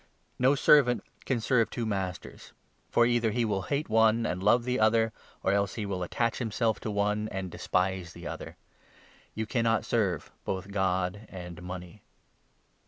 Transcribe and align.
No 0.39 0.55
servant 0.55 1.03
can 1.25 1.35
13 1.37 1.41
serve 1.41 1.69
two 1.69 1.85
masters, 1.85 2.53
for, 2.89 3.05
either 3.05 3.29
he 3.29 3.45
will 3.45 3.61
hate 3.61 3.87
one 3.87 4.25
and 4.25 4.41
love 4.41 4.63
the 4.63 4.79
other, 4.79 5.13
or 5.43 5.51
else 5.51 5.75
he 5.75 5.85
will 5.85 6.01
attach 6.01 6.39
himself 6.39 6.79
to 6.79 6.89
one 6.89 7.29
and 7.29 7.51
despise 7.51 8.13
the 8.13 8.25
other. 8.25 8.57
You 9.35 9.45
cannot 9.45 9.85
serve 9.85 10.31
both 10.43 10.71
God 10.71 11.27
and 11.29 11.61
Money." 11.61 12.01